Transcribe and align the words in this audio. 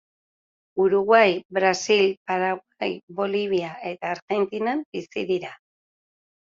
Uruguai, 0.85 1.27
Brasil, 1.57 2.05
Paraguai, 2.31 2.91
Bolivia 3.21 3.71
eta 3.95 4.13
Argentinan 4.17 4.87
bizi 4.99 5.29
dira. 5.35 5.55